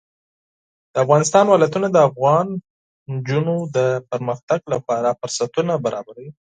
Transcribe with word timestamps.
د 0.93 0.95
افغانستان 1.03 1.45
ولايتونه 1.47 1.87
د 1.91 1.97
افغان 2.09 2.47
نجونو 3.11 3.55
د 3.75 3.77
پرمختګ 4.11 4.59
لپاره 4.73 5.09
فرصتونه 5.19 5.73
برابروي. 5.85 6.29